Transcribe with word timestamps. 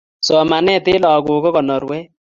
Somanet 0.27 0.85
eng' 0.91 1.01
lakok 1.03 1.39
ko 1.43 1.49
konorwet 1.55 2.07